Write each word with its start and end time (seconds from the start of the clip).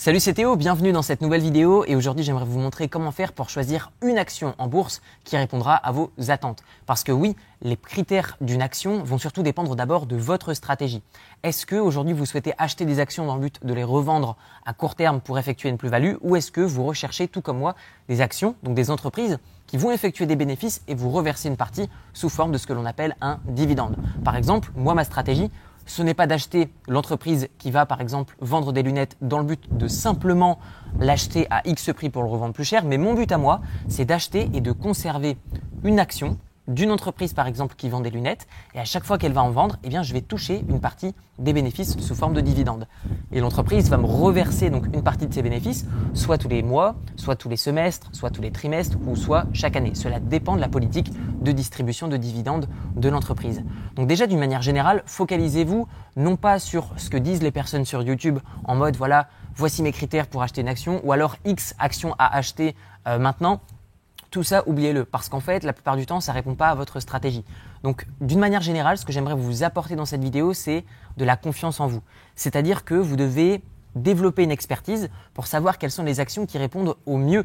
Salut 0.00 0.18
c'est 0.18 0.32
Théo, 0.32 0.56
bienvenue 0.56 0.92
dans 0.92 1.02
cette 1.02 1.20
nouvelle 1.20 1.42
vidéo 1.42 1.84
et 1.86 1.94
aujourd'hui 1.94 2.24
j'aimerais 2.24 2.46
vous 2.46 2.58
montrer 2.58 2.88
comment 2.88 3.10
faire 3.10 3.34
pour 3.34 3.50
choisir 3.50 3.92
une 4.00 4.16
action 4.16 4.54
en 4.56 4.66
bourse 4.66 5.02
qui 5.24 5.36
répondra 5.36 5.74
à 5.74 5.92
vos 5.92 6.10
attentes. 6.28 6.62
Parce 6.86 7.04
que 7.04 7.12
oui, 7.12 7.36
les 7.60 7.76
critères 7.76 8.38
d'une 8.40 8.62
action 8.62 9.02
vont 9.02 9.18
surtout 9.18 9.42
dépendre 9.42 9.76
d'abord 9.76 10.06
de 10.06 10.16
votre 10.16 10.54
stratégie. 10.54 11.02
Est-ce 11.42 11.66
que 11.66 11.76
aujourd'hui 11.76 12.14
vous 12.14 12.24
souhaitez 12.24 12.54
acheter 12.56 12.86
des 12.86 12.98
actions 12.98 13.26
dans 13.26 13.34
le 13.34 13.42
but 13.42 13.62
de 13.62 13.74
les 13.74 13.84
revendre 13.84 14.38
à 14.64 14.72
court 14.72 14.94
terme 14.94 15.20
pour 15.20 15.38
effectuer 15.38 15.68
une 15.68 15.76
plus-value 15.76 16.14
ou 16.22 16.34
est-ce 16.34 16.50
que 16.50 16.62
vous 16.62 16.86
recherchez 16.86 17.28
tout 17.28 17.42
comme 17.42 17.58
moi 17.58 17.74
des 18.08 18.22
actions, 18.22 18.54
donc 18.62 18.74
des 18.74 18.90
entreprises 18.90 19.38
qui 19.66 19.76
vont 19.76 19.90
effectuer 19.90 20.24
des 20.24 20.34
bénéfices 20.34 20.80
et 20.88 20.94
vous 20.94 21.10
reverser 21.10 21.50
une 21.50 21.58
partie 21.58 21.90
sous 22.14 22.30
forme 22.30 22.52
de 22.52 22.58
ce 22.58 22.66
que 22.66 22.72
l'on 22.72 22.86
appelle 22.86 23.16
un 23.20 23.38
dividende? 23.44 23.96
Par 24.24 24.34
exemple, 24.34 24.72
moi 24.74 24.94
ma 24.94 25.04
stratégie, 25.04 25.50
ce 25.90 26.02
n'est 26.02 26.14
pas 26.14 26.28
d'acheter 26.28 26.68
l'entreprise 26.86 27.48
qui 27.58 27.72
va 27.72 27.84
par 27.84 28.00
exemple 28.00 28.36
vendre 28.40 28.72
des 28.72 28.84
lunettes 28.84 29.16
dans 29.22 29.38
le 29.38 29.44
but 29.44 29.76
de 29.76 29.88
simplement 29.88 30.60
l'acheter 31.00 31.48
à 31.50 31.66
X 31.66 31.90
prix 31.92 32.10
pour 32.10 32.22
le 32.22 32.28
revendre 32.28 32.54
plus 32.54 32.64
cher, 32.64 32.84
mais 32.84 32.96
mon 32.96 33.14
but 33.14 33.32
à 33.32 33.38
moi, 33.38 33.60
c'est 33.88 34.04
d'acheter 34.04 34.48
et 34.54 34.60
de 34.60 34.70
conserver 34.70 35.36
une 35.82 35.98
action 35.98 36.38
d'une 36.70 36.92
entreprise 36.92 37.34
par 37.34 37.46
exemple 37.46 37.74
qui 37.76 37.88
vend 37.88 38.00
des 38.00 38.10
lunettes 38.10 38.46
et 38.74 38.80
à 38.80 38.84
chaque 38.84 39.04
fois 39.04 39.18
qu'elle 39.18 39.32
va 39.32 39.42
en 39.42 39.50
vendre, 39.50 39.76
eh 39.82 39.90
je 39.90 40.12
vais 40.12 40.20
toucher 40.20 40.64
une 40.68 40.80
partie 40.80 41.14
des 41.38 41.52
bénéfices 41.52 41.98
sous 41.98 42.14
forme 42.14 42.32
de 42.32 42.40
dividendes. 42.40 42.86
Et 43.32 43.40
l'entreprise 43.40 43.90
va 43.90 43.96
me 43.96 44.06
reverser 44.06 44.70
donc 44.70 44.86
une 44.94 45.02
partie 45.02 45.26
de 45.26 45.34
ses 45.34 45.42
bénéfices, 45.42 45.86
soit 46.14 46.38
tous 46.38 46.48
les 46.48 46.62
mois, 46.62 46.94
soit 47.16 47.34
tous 47.34 47.48
les 47.48 47.56
semestres, 47.56 48.08
soit 48.12 48.30
tous 48.30 48.40
les 48.40 48.52
trimestres 48.52 48.96
ou 49.06 49.16
soit 49.16 49.46
chaque 49.52 49.74
année. 49.74 49.94
Cela 49.94 50.20
dépend 50.20 50.54
de 50.54 50.60
la 50.60 50.68
politique 50.68 51.10
de 51.42 51.52
distribution 51.52 52.06
de 52.08 52.16
dividendes 52.16 52.68
de 52.94 53.08
l'entreprise. 53.08 53.64
Donc 53.96 54.06
déjà 54.06 54.26
d'une 54.26 54.38
manière 54.38 54.62
générale, 54.62 55.02
focalisez-vous 55.06 55.88
non 56.16 56.36
pas 56.36 56.58
sur 56.60 56.90
ce 56.96 57.10
que 57.10 57.16
disent 57.16 57.42
les 57.42 57.50
personnes 57.50 57.84
sur 57.84 58.02
YouTube 58.02 58.38
en 58.64 58.76
mode 58.76 58.96
voilà, 58.96 59.28
voici 59.56 59.82
mes 59.82 59.92
critères 59.92 60.28
pour 60.28 60.42
acheter 60.42 60.60
une 60.60 60.68
action 60.68 61.00
ou 61.04 61.12
alors 61.12 61.36
X 61.44 61.74
action 61.78 62.14
à 62.18 62.36
acheter 62.36 62.76
euh, 63.08 63.18
maintenant 63.18 63.60
tout 64.30 64.44
ça, 64.44 64.62
oubliez-le, 64.68 65.04
parce 65.04 65.28
qu'en 65.28 65.40
fait, 65.40 65.64
la 65.64 65.72
plupart 65.72 65.96
du 65.96 66.06
temps, 66.06 66.20
ça 66.20 66.32
ne 66.32 66.36
répond 66.36 66.54
pas 66.54 66.68
à 66.68 66.74
votre 66.74 67.00
stratégie. 67.00 67.44
Donc, 67.82 68.06
d'une 68.20 68.38
manière 68.38 68.62
générale, 68.62 68.96
ce 68.96 69.04
que 69.04 69.12
j'aimerais 69.12 69.34
vous 69.34 69.64
apporter 69.64 69.96
dans 69.96 70.04
cette 70.04 70.22
vidéo, 70.22 70.54
c'est 70.54 70.84
de 71.16 71.24
la 71.24 71.36
confiance 71.36 71.80
en 71.80 71.88
vous. 71.88 72.02
C'est-à-dire 72.36 72.84
que 72.84 72.94
vous 72.94 73.16
devez 73.16 73.62
développer 73.96 74.44
une 74.44 74.52
expertise 74.52 75.10
pour 75.34 75.46
savoir 75.46 75.78
quelles 75.78 75.90
sont 75.90 76.04
les 76.04 76.20
actions 76.20 76.46
qui 76.46 76.58
répondent 76.58 76.94
au 77.06 77.16
mieux 77.16 77.44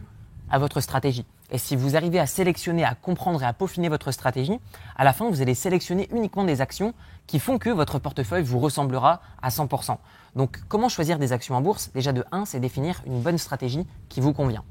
à 0.49 0.59
votre 0.59 0.79
stratégie. 0.79 1.25
Et 1.51 1.57
si 1.57 1.75
vous 1.75 1.95
arrivez 1.95 2.19
à 2.19 2.27
sélectionner, 2.27 2.83
à 2.83 2.95
comprendre 2.95 3.41
et 3.41 3.45
à 3.45 3.53
peaufiner 3.53 3.89
votre 3.89 4.11
stratégie, 4.11 4.59
à 4.95 5.03
la 5.03 5.13
fin, 5.13 5.29
vous 5.29 5.41
allez 5.41 5.53
sélectionner 5.53 6.07
uniquement 6.11 6.43
des 6.43 6.61
actions 6.61 6.93
qui 7.27 7.39
font 7.39 7.57
que 7.57 7.69
votre 7.69 7.99
portefeuille 7.99 8.43
vous 8.43 8.59
ressemblera 8.59 9.21
à 9.41 9.49
100%. 9.49 9.97
Donc, 10.35 10.59
comment 10.67 10.89
choisir 10.89 11.17
des 11.17 11.33
actions 11.33 11.55
en 11.55 11.61
bourse? 11.61 11.91
Déjà 11.93 12.13
de 12.13 12.23
1, 12.31 12.45
c'est 12.45 12.59
définir 12.59 13.01
une 13.05 13.21
bonne 13.21 13.37
stratégie 13.37 13.85
qui 14.09 14.21
vous 14.21 14.33
convient. 14.33 14.63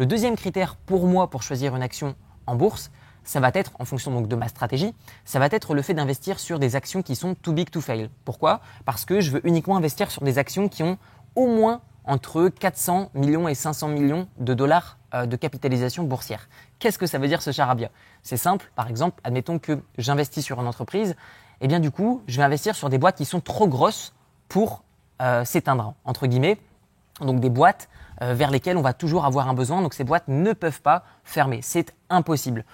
Le 0.00 0.06
deuxième 0.06 0.34
critère 0.34 0.76
pour 0.76 1.06
moi 1.06 1.28
pour 1.28 1.42
choisir 1.42 1.76
une 1.76 1.82
action 1.82 2.14
en 2.46 2.56
bourse, 2.56 2.90
ça 3.22 3.38
va 3.38 3.50
être, 3.52 3.72
en 3.78 3.84
fonction 3.84 4.22
de 4.22 4.34
ma 4.34 4.48
stratégie, 4.48 4.94
ça 5.26 5.38
va 5.38 5.48
être 5.50 5.74
le 5.74 5.82
fait 5.82 5.92
d'investir 5.92 6.40
sur 6.40 6.58
des 6.58 6.74
actions 6.74 7.02
qui 7.02 7.14
sont 7.14 7.34
too 7.34 7.52
big 7.52 7.68
to 7.68 7.82
fail. 7.82 8.08
Pourquoi? 8.24 8.62
Parce 8.86 9.04
que 9.04 9.20
je 9.20 9.30
veux 9.30 9.46
uniquement 9.46 9.76
investir 9.76 10.10
sur 10.10 10.22
des 10.22 10.38
actions 10.38 10.70
qui 10.70 10.82
ont 10.82 10.96
au 11.36 11.48
moins 11.48 11.82
entre 12.04 12.48
400 12.48 13.10
millions 13.12 13.46
et 13.46 13.54
500 13.54 13.88
millions 13.88 14.26
de 14.38 14.54
dollars 14.54 14.96
euh, 15.12 15.26
de 15.26 15.36
capitalisation 15.36 16.04
boursière. 16.04 16.48
Qu'est-ce 16.78 16.96
que 16.96 17.04
ça 17.04 17.18
veut 17.18 17.28
dire 17.28 17.42
ce 17.42 17.52
charabia 17.52 17.90
C'est 18.22 18.38
simple, 18.38 18.72
par 18.76 18.88
exemple, 18.88 19.20
admettons 19.22 19.58
que 19.58 19.82
j'investis 19.98 20.42
sur 20.42 20.58
une 20.62 20.66
entreprise, 20.66 21.10
et 21.10 21.14
eh 21.66 21.68
bien 21.68 21.78
du 21.78 21.90
coup, 21.90 22.22
je 22.26 22.38
vais 22.38 22.42
investir 22.42 22.74
sur 22.74 22.88
des 22.88 22.96
boîtes 22.96 23.18
qui 23.18 23.26
sont 23.26 23.42
trop 23.42 23.68
grosses 23.68 24.14
pour 24.48 24.82
euh, 25.20 25.44
s'éteindre, 25.44 25.92
entre 26.06 26.26
guillemets, 26.26 26.56
donc 27.20 27.40
des 27.40 27.50
boîtes 27.50 27.88
euh, 28.22 28.34
vers 28.34 28.50
lesquelles 28.50 28.76
on 28.76 28.82
va 28.82 28.92
toujours 28.92 29.24
avoir 29.24 29.48
un 29.48 29.54
besoin. 29.54 29.80
Donc 29.82 29.94
ces 29.94 30.04
boîtes 30.04 30.28
ne 30.28 30.52
peuvent 30.52 30.82
pas 30.82 31.04
fermer. 31.24 31.60
C'est 31.62 31.94
impossible. 32.10 32.64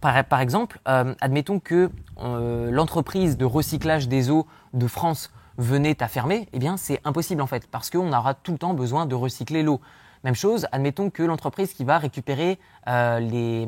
Par, 0.00 0.40
exemple, 0.40 0.80
euh, 0.88 1.14
admettons 1.20 1.60
que 1.60 1.90
euh, 2.20 2.70
l'entreprise 2.72 3.36
de 3.36 3.44
recyclage 3.44 4.08
des 4.08 4.30
eaux 4.30 4.46
de 4.74 4.88
France 4.88 5.30
venait 5.58 6.02
à 6.02 6.08
fermer, 6.08 6.48
eh 6.52 6.58
bien 6.58 6.76
c'est 6.76 7.00
impossible 7.04 7.40
en 7.40 7.46
fait, 7.46 7.68
parce 7.70 7.88
qu'on 7.88 8.12
aura 8.12 8.34
tout 8.34 8.52
le 8.52 8.58
temps 8.58 8.74
besoin 8.74 9.06
de 9.06 9.14
recycler 9.14 9.62
l'eau. 9.62 9.80
Même 10.24 10.34
chose, 10.34 10.66
admettons 10.72 11.08
que 11.08 11.22
l'entreprise 11.22 11.72
qui 11.72 11.84
va 11.84 11.98
récupérer 11.98 12.58
les, 12.86 13.66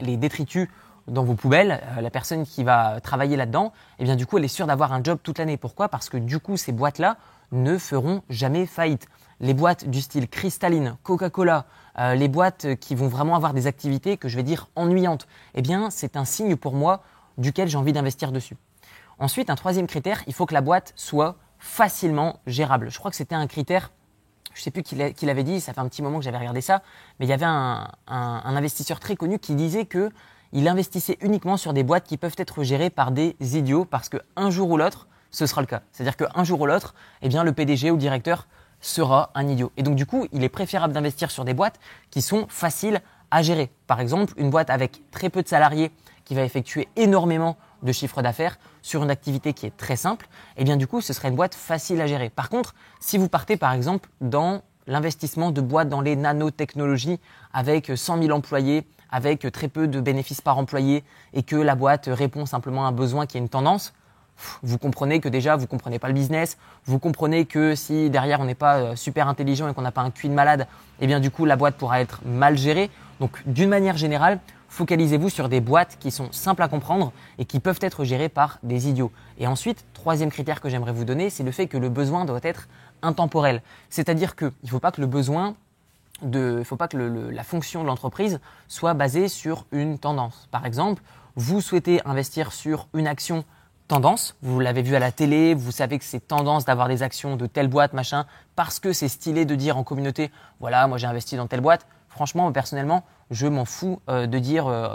les, 0.00 0.16
détritus 0.16 0.68
dans 1.06 1.22
vos 1.22 1.34
poubelles, 1.34 1.80
la 2.00 2.10
personne 2.10 2.44
qui 2.44 2.64
va 2.64 3.00
travailler 3.00 3.36
là-dedans, 3.36 3.72
eh 4.00 4.04
bien 4.04 4.16
du 4.16 4.26
coup 4.26 4.38
elle 4.38 4.44
est 4.44 4.48
sûre 4.48 4.66
d'avoir 4.66 4.92
un 4.92 5.02
job 5.02 5.18
toute 5.22 5.38
l'année. 5.38 5.56
Pourquoi? 5.56 5.88
Parce 5.88 6.10
que 6.10 6.16
du 6.16 6.40
coup 6.40 6.56
ces 6.56 6.72
boîtes-là 6.72 7.16
ne 7.52 7.78
feront 7.78 8.22
jamais 8.28 8.66
faillite. 8.66 9.08
Les 9.40 9.54
boîtes 9.54 9.88
du 9.88 10.00
style 10.00 10.28
cristalline, 10.28 10.96
Coca-Cola, 11.02 11.66
euh, 11.98 12.14
les 12.14 12.28
boîtes 12.28 12.74
qui 12.76 12.94
vont 12.94 13.08
vraiment 13.08 13.36
avoir 13.36 13.54
des 13.54 13.66
activités 13.66 14.16
que 14.16 14.28
je 14.28 14.36
vais 14.36 14.42
dire 14.42 14.68
ennuyantes, 14.76 15.26
eh 15.54 15.62
bien 15.62 15.90
c'est 15.90 16.16
un 16.16 16.24
signe 16.24 16.56
pour 16.56 16.74
moi 16.74 17.02
duquel 17.38 17.68
j'ai 17.68 17.78
envie 17.78 17.92
d'investir 17.92 18.32
dessus. 18.32 18.56
Ensuite, 19.18 19.50
un 19.50 19.54
troisième 19.54 19.86
critère, 19.86 20.22
il 20.26 20.34
faut 20.34 20.46
que 20.46 20.54
la 20.54 20.60
boîte 20.60 20.92
soit 20.96 21.36
facilement 21.58 22.40
gérable. 22.46 22.90
Je 22.90 22.98
crois 22.98 23.10
que 23.10 23.16
c'était 23.16 23.34
un 23.34 23.46
critère, 23.46 23.92
je 24.52 24.60
ne 24.60 24.64
sais 24.64 24.70
plus 24.70 24.82
qui 24.82 25.26
l'avait 25.26 25.44
dit, 25.44 25.60
ça 25.60 25.72
fait 25.72 25.80
un 25.80 25.88
petit 25.88 26.02
moment 26.02 26.18
que 26.18 26.24
j'avais 26.24 26.38
regardé 26.38 26.60
ça, 26.60 26.82
mais 27.18 27.26
il 27.26 27.28
y 27.28 27.32
avait 27.32 27.44
un, 27.44 27.88
investisseur 28.06 29.00
très 29.00 29.16
connu 29.16 29.38
qui 29.38 29.54
disait 29.54 29.86
que 29.86 30.10
il 30.52 30.68
investissait 30.68 31.18
uniquement 31.20 31.56
sur 31.56 31.72
des 31.72 31.82
boîtes 31.82 32.04
qui 32.04 32.16
peuvent 32.16 32.36
être 32.38 32.62
gérées 32.62 32.90
par 32.90 33.10
des 33.10 33.34
idiots 33.40 33.84
parce 33.84 34.08
qu'un 34.08 34.50
jour 34.50 34.70
ou 34.70 34.76
l'autre, 34.76 35.08
ce 35.32 35.46
sera 35.46 35.60
le 35.60 35.66
cas. 35.66 35.82
C'est-à-dire 35.90 36.16
qu'un 36.16 36.44
jour 36.44 36.60
ou 36.60 36.66
l'autre, 36.66 36.94
eh 37.22 37.28
bien, 37.28 37.42
le 37.42 37.52
PDG 37.52 37.90
ou 37.90 37.94
le 37.94 38.00
directeur 38.00 38.46
sera 38.84 39.30
un 39.34 39.48
idiot. 39.48 39.72
Et 39.76 39.82
donc, 39.82 39.96
du 39.96 40.06
coup, 40.06 40.26
il 40.32 40.44
est 40.44 40.48
préférable 40.48 40.92
d'investir 40.92 41.30
sur 41.30 41.44
des 41.44 41.54
boîtes 41.54 41.80
qui 42.10 42.22
sont 42.22 42.46
faciles 42.48 43.00
à 43.30 43.42
gérer. 43.42 43.70
Par 43.86 44.00
exemple, 44.00 44.34
une 44.36 44.50
boîte 44.50 44.70
avec 44.70 45.02
très 45.10 45.30
peu 45.30 45.42
de 45.42 45.48
salariés 45.48 45.90
qui 46.24 46.34
va 46.34 46.42
effectuer 46.42 46.88
énormément 46.96 47.56
de 47.82 47.92
chiffre 47.92 48.22
d'affaires 48.22 48.58
sur 48.82 49.02
une 49.02 49.10
activité 49.10 49.52
qui 49.52 49.66
est 49.66 49.76
très 49.76 49.96
simple, 49.96 50.28
eh 50.56 50.64
bien, 50.64 50.76
du 50.76 50.86
coup, 50.86 51.00
ce 51.00 51.12
serait 51.12 51.28
une 51.28 51.36
boîte 51.36 51.54
facile 51.54 52.00
à 52.00 52.06
gérer. 52.06 52.30
Par 52.30 52.48
contre, 52.48 52.74
si 53.00 53.18
vous 53.18 53.28
partez, 53.28 53.56
par 53.56 53.72
exemple, 53.72 54.08
dans 54.20 54.62
l'investissement 54.86 55.50
de 55.50 55.60
boîtes 55.60 55.88
dans 55.88 56.02
les 56.02 56.16
nanotechnologies 56.16 57.20
avec 57.52 57.90
100 57.94 58.22
000 58.22 58.36
employés, 58.36 58.86
avec 59.10 59.50
très 59.52 59.68
peu 59.68 59.86
de 59.86 60.00
bénéfices 60.00 60.40
par 60.40 60.58
employé 60.58 61.04
et 61.32 61.42
que 61.42 61.56
la 61.56 61.74
boîte 61.74 62.10
répond 62.12 62.46
simplement 62.46 62.84
à 62.84 62.88
un 62.88 62.92
besoin 62.92 63.26
qui 63.26 63.38
est 63.38 63.40
une 63.40 63.48
tendance, 63.48 63.94
vous 64.62 64.78
comprenez 64.78 65.20
que 65.20 65.28
déjà, 65.28 65.56
vous 65.56 65.66
comprenez 65.66 65.98
pas 65.98 66.08
le 66.08 66.14
business, 66.14 66.58
vous 66.86 66.98
comprenez 66.98 67.44
que 67.44 67.74
si 67.74 68.10
derrière 68.10 68.40
on 68.40 68.44
n'est 68.44 68.54
pas 68.54 68.76
euh, 68.76 68.96
super 68.96 69.28
intelligent 69.28 69.68
et 69.68 69.74
qu'on 69.74 69.82
n'a 69.82 69.92
pas 69.92 70.02
un 70.02 70.10
QI 70.10 70.28
de 70.28 70.34
malade, 70.34 70.66
eh 71.00 71.06
bien 71.06 71.20
du 71.20 71.30
coup 71.30 71.44
la 71.44 71.56
boîte 71.56 71.76
pourra 71.76 72.00
être 72.00 72.20
mal 72.24 72.58
gérée. 72.58 72.90
Donc 73.20 73.42
d'une 73.46 73.68
manière 73.68 73.96
générale, 73.96 74.40
focalisez-vous 74.68 75.28
sur 75.28 75.48
des 75.48 75.60
boîtes 75.60 75.96
qui 76.00 76.10
sont 76.10 76.32
simples 76.32 76.62
à 76.62 76.68
comprendre 76.68 77.12
et 77.38 77.44
qui 77.44 77.60
peuvent 77.60 77.78
être 77.80 78.04
gérées 78.04 78.28
par 78.28 78.58
des 78.62 78.88
idiots. 78.88 79.12
Et 79.38 79.46
ensuite, 79.46 79.84
troisième 79.94 80.30
critère 80.30 80.60
que 80.60 80.68
j'aimerais 80.68 80.92
vous 80.92 81.04
donner, 81.04 81.30
c'est 81.30 81.44
le 81.44 81.52
fait 81.52 81.68
que 81.68 81.78
le 81.78 81.88
besoin 81.88 82.24
doit 82.24 82.40
être 82.42 82.68
intemporel. 83.02 83.62
C'est-à-dire 83.88 84.34
qu'il 84.34 84.52
ne 84.62 84.68
faut 84.68 84.80
pas 84.80 84.90
que 84.90 85.00
le 85.00 85.06
besoin 85.06 85.54
de, 86.22 86.62
faut 86.64 86.76
pas 86.76 86.88
que 86.88 86.96
la 86.96 87.44
fonction 87.44 87.82
de 87.82 87.86
l'entreprise 87.86 88.40
soit 88.68 88.94
basée 88.94 89.28
sur 89.28 89.66
une 89.72 89.98
tendance. 89.98 90.48
Par 90.50 90.66
exemple, 90.66 91.02
vous 91.36 91.60
souhaitez 91.60 92.00
investir 92.04 92.52
sur 92.52 92.88
une 92.94 93.06
action 93.06 93.44
tendance. 93.88 94.36
Vous 94.42 94.60
l'avez 94.60 94.82
vu 94.82 94.94
à 94.96 94.98
la 94.98 95.12
télé, 95.12 95.54
vous 95.54 95.72
savez 95.72 95.98
que 95.98 96.04
c'est 96.04 96.26
tendance 96.26 96.64
d'avoir 96.64 96.88
des 96.88 97.02
actions 97.02 97.36
de 97.36 97.46
telle 97.46 97.68
boîte, 97.68 97.92
machin, 97.92 98.26
parce 98.56 98.80
que 98.80 98.92
c'est 98.92 99.08
stylé 99.08 99.44
de 99.44 99.54
dire 99.54 99.76
en 99.76 99.84
communauté, 99.84 100.30
voilà, 100.60 100.86
moi 100.86 100.98
j'ai 100.98 101.06
investi 101.06 101.36
dans 101.36 101.46
telle 101.46 101.60
boîte. 101.60 101.86
Franchement, 102.08 102.50
personnellement, 102.52 103.02
je 103.30 103.46
m'en 103.46 103.64
fous 103.64 104.00
euh, 104.08 104.26
de 104.26 104.38
dire 104.38 104.68
euh, 104.68 104.88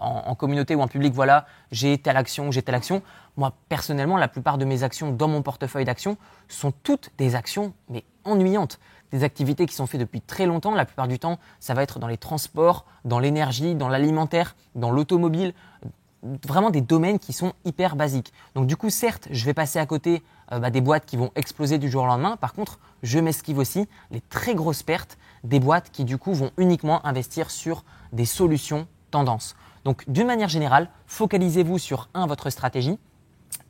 en, 0.00 0.34
communauté 0.34 0.74
ou 0.74 0.80
en 0.80 0.88
public, 0.88 1.12
voilà, 1.12 1.46
j'ai 1.70 1.98
telle 1.98 2.16
action, 2.16 2.50
j'ai 2.50 2.62
telle 2.62 2.74
action. 2.74 3.02
Moi, 3.36 3.52
personnellement, 3.68 4.16
la 4.16 4.28
plupart 4.28 4.56
de 4.56 4.64
mes 4.64 4.82
actions 4.82 5.10
dans 5.10 5.28
mon 5.28 5.42
portefeuille 5.42 5.84
d'actions 5.84 6.16
sont 6.48 6.72
toutes 6.82 7.10
des 7.18 7.34
actions, 7.34 7.74
mais 7.90 8.04
ennuyantes. 8.24 8.78
Des 9.12 9.24
activités 9.24 9.66
qui 9.66 9.74
sont 9.74 9.86
faites 9.86 10.00
depuis 10.00 10.22
très 10.22 10.46
longtemps. 10.46 10.74
La 10.74 10.86
plupart 10.86 11.08
du 11.08 11.18
temps, 11.18 11.38
ça 11.60 11.74
va 11.74 11.82
être 11.82 11.98
dans 11.98 12.06
les 12.06 12.16
transports, 12.16 12.86
dans 13.04 13.18
l'énergie, 13.18 13.74
dans 13.74 13.88
l'alimentaire, 13.88 14.56
dans 14.74 14.90
l'automobile, 14.90 15.52
vraiment 16.22 16.70
des 16.70 16.80
domaines 16.80 17.18
qui 17.18 17.32
sont 17.32 17.52
hyper 17.64 17.96
basiques. 17.96 18.32
Donc 18.54 18.66
du 18.66 18.76
coup, 18.76 18.90
certes, 18.90 19.28
je 19.30 19.44
vais 19.44 19.54
passer 19.54 19.78
à 19.78 19.86
côté 19.86 20.22
euh, 20.52 20.58
bah, 20.58 20.70
des 20.70 20.80
boîtes 20.80 21.04
qui 21.04 21.16
vont 21.16 21.30
exploser 21.34 21.78
du 21.78 21.90
jour 21.90 22.04
au 22.04 22.06
lendemain. 22.06 22.36
Par 22.36 22.52
contre, 22.52 22.78
je 23.02 23.18
m'esquive 23.18 23.58
aussi 23.58 23.88
les 24.10 24.20
très 24.20 24.54
grosses 24.54 24.82
pertes 24.82 25.18
des 25.44 25.60
boîtes 25.60 25.90
qui 25.90 26.04
du 26.04 26.18
coup 26.18 26.32
vont 26.32 26.50
uniquement 26.56 27.04
investir 27.06 27.50
sur 27.50 27.84
des 28.12 28.24
solutions 28.24 28.86
tendances. 29.10 29.56
Donc 29.84 30.08
d'une 30.08 30.26
manière 30.26 30.48
générale, 30.48 30.88
focalisez-vous 31.06 31.78
sur 31.78 32.08
un 32.14 32.26
votre 32.26 32.50
stratégie 32.50 32.98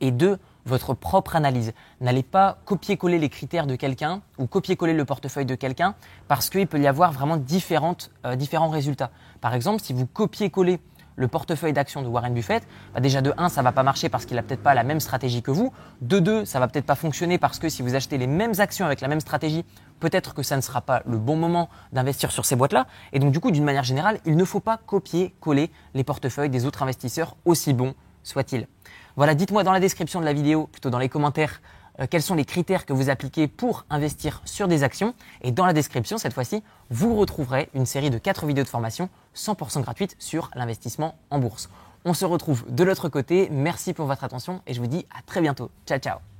et 0.01 0.11
deux 0.11 0.37
votre 0.65 0.93
propre 0.93 1.35
analyse. 1.35 1.73
N'allez 1.99 2.23
pas 2.23 2.59
copier-coller 2.65 3.19
les 3.19 3.29
critères 3.29 3.67
de 3.67 3.75
quelqu'un 3.75 4.21
ou 4.37 4.47
copier-coller 4.47 4.93
le 4.93 5.03
portefeuille 5.05 5.45
de 5.45 5.55
quelqu'un 5.55 5.95
parce 6.27 6.49
qu'il 6.49 6.67
peut 6.67 6.79
y 6.79 6.87
avoir 6.87 7.11
vraiment 7.11 7.35
euh, 7.35 8.35
différents 8.35 8.69
résultats. 8.69 9.11
Par 9.41 9.53
exemple, 9.53 9.81
si 9.81 9.91
vous 9.91 10.05
copiez-collez 10.05 10.79
le 11.15 11.27
portefeuille 11.27 11.73
d'actions 11.73 12.01
de 12.01 12.07
Warren 12.07 12.33
Buffett, 12.33 12.67
bah 12.93 12.99
déjà 12.99 13.21
de 13.21 13.33
1, 13.37 13.49
ça 13.49 13.61
va 13.61 13.71
pas 13.71 13.83
marcher 13.83 14.09
parce 14.09 14.25
qu'il 14.25 14.37
a 14.37 14.43
peut-être 14.43 14.63
pas 14.63 14.73
la 14.73 14.83
même 14.83 14.99
stratégie 14.99 15.41
que 15.41 15.51
vous. 15.51 15.71
De 16.01 16.19
2, 16.19 16.45
ça 16.45 16.59
va 16.59 16.67
peut-être 16.67 16.85
pas 16.85 16.95
fonctionner 16.95 17.37
parce 17.37 17.59
que 17.59 17.69
si 17.69 17.81
vous 17.81 17.95
achetez 17.95 18.17
les 18.17 18.27
mêmes 18.27 18.53
actions 18.59 18.85
avec 18.85 19.01
la 19.01 19.07
même 19.07 19.19
stratégie, 19.19 19.65
peut-être 19.99 20.33
que 20.33 20.43
ça 20.43 20.55
ne 20.55 20.61
sera 20.61 20.81
pas 20.81 21.01
le 21.05 21.17
bon 21.17 21.35
moment 21.35 21.69
d'investir 21.91 22.31
sur 22.31 22.45
ces 22.45 22.55
boîtes-là. 22.55 22.87
Et 23.11 23.19
donc 23.19 23.31
du 23.31 23.39
coup, 23.39 23.51
d'une 23.51 23.63
manière 23.63 23.83
générale, 23.83 24.19
il 24.25 24.35
ne 24.35 24.45
faut 24.45 24.59
pas 24.59 24.77
copier-coller 24.77 25.71
les 25.93 26.03
portefeuilles 26.03 26.49
des 26.49 26.65
autres 26.65 26.83
investisseurs, 26.83 27.35
aussi 27.45 27.73
bons 27.73 27.93
soient-ils. 28.23 28.67
Voilà, 29.15 29.35
dites-moi 29.35 29.63
dans 29.63 29.73
la 29.73 29.79
description 29.79 30.19
de 30.19 30.25
la 30.25 30.33
vidéo, 30.33 30.67
plutôt 30.71 30.89
dans 30.89 30.97
les 30.97 31.09
commentaires, 31.09 31.61
euh, 31.99 32.07
quels 32.09 32.21
sont 32.21 32.35
les 32.35 32.45
critères 32.45 32.85
que 32.85 32.93
vous 32.93 33.09
appliquez 33.09 33.47
pour 33.47 33.85
investir 33.89 34.41
sur 34.45 34.67
des 34.67 34.83
actions. 34.83 35.13
Et 35.41 35.51
dans 35.51 35.65
la 35.65 35.73
description, 35.73 36.17
cette 36.17 36.33
fois-ci, 36.33 36.63
vous 36.89 37.15
retrouverez 37.15 37.69
une 37.73 37.85
série 37.85 38.09
de 38.09 38.17
4 38.17 38.45
vidéos 38.45 38.63
de 38.63 38.69
formation 38.69 39.09
100% 39.35 39.81
gratuites 39.81 40.15
sur 40.19 40.49
l'investissement 40.55 41.15
en 41.29 41.39
bourse. 41.39 41.69
On 42.05 42.13
se 42.13 42.25
retrouve 42.25 42.65
de 42.69 42.83
l'autre 42.83 43.09
côté. 43.09 43.47
Merci 43.51 43.93
pour 43.93 44.05
votre 44.05 44.23
attention 44.23 44.61
et 44.67 44.73
je 44.73 44.81
vous 44.81 44.87
dis 44.87 45.05
à 45.17 45.21
très 45.21 45.41
bientôt. 45.41 45.71
Ciao, 45.85 45.99
ciao 45.99 46.32